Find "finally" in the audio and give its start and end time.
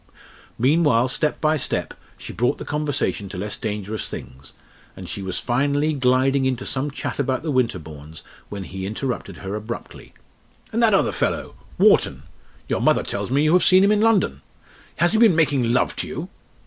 5.37-5.93